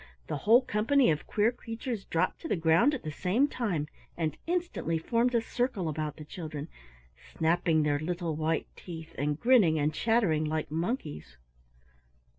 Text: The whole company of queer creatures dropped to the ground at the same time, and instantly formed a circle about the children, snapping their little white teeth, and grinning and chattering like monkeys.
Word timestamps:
The 0.25 0.37
whole 0.37 0.63
company 0.63 1.11
of 1.11 1.27
queer 1.27 1.51
creatures 1.51 2.05
dropped 2.05 2.41
to 2.41 2.47
the 2.47 2.55
ground 2.55 2.95
at 2.95 3.03
the 3.03 3.11
same 3.11 3.47
time, 3.47 3.87
and 4.17 4.35
instantly 4.47 4.97
formed 4.97 5.35
a 5.35 5.41
circle 5.41 5.87
about 5.87 6.17
the 6.17 6.25
children, 6.25 6.69
snapping 7.15 7.83
their 7.83 7.99
little 7.99 8.35
white 8.35 8.65
teeth, 8.75 9.13
and 9.15 9.39
grinning 9.39 9.77
and 9.77 9.93
chattering 9.93 10.43
like 10.43 10.71
monkeys. 10.71 11.37